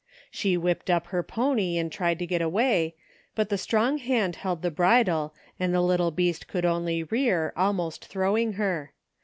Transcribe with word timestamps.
She 0.31 0.57
whipped 0.57 0.89
up 0.89 1.05
her 1.09 1.21
pony 1.21 1.77
and 1.77 1.91
tried 1.91 2.17
to 2.17 2.25
get 2.25 2.41
away, 2.41 2.95
but 3.35 3.49
the 3.49 3.57
strong 3.59 3.99
hand 3.99 4.37
held 4.37 4.63
the 4.63 4.71
bridle 4.71 5.31
and 5.59 5.75
the 5.75 5.79
little 5.81 6.09
beast 6.09 6.47
could 6.47 6.65
only 6.65 7.03
rear, 7.03 7.53
almost 7.55 8.05
throwing 8.05 8.53
her. 8.53 8.93